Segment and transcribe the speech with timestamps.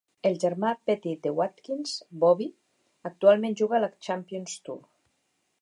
[0.27, 1.93] El germà petit de Wadkins,
[2.25, 2.49] Bobby,
[3.13, 4.83] actualment juga a la Champions Tour.